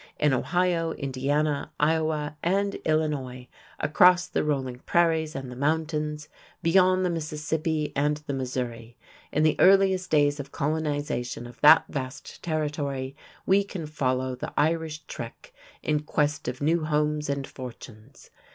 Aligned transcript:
In 0.19 0.33
Ohio, 0.33 0.93
Indiana, 0.93 1.71
Iowa, 1.79 2.35
and 2.41 2.73
Illinois, 2.85 3.47
across 3.79 4.25
the 4.27 4.43
rolling 4.43 4.79
prairies 4.79 5.35
and 5.35 5.51
the 5.51 5.55
mountains, 5.55 6.27
beyond 6.63 7.05
the 7.05 7.09
Mississippi 7.11 7.93
and 7.95 8.17
the 8.25 8.33
Missouri, 8.33 8.97
in 9.31 9.43
the 9.43 9.55
earliest 9.59 10.09
days 10.09 10.39
of 10.39 10.51
colonization 10.51 11.45
of 11.45 11.61
that 11.61 11.85
vast 11.87 12.41
territory, 12.41 13.15
we 13.45 13.63
can 13.63 13.85
follow 13.85 14.33
the 14.33 14.51
Irish 14.57 15.03
"trek" 15.03 15.53
in 15.83 15.99
quest 15.99 16.47
of 16.47 16.61
new 16.61 16.85
homes 16.85 17.29
and 17.29 17.45
fortunes. 17.45 18.31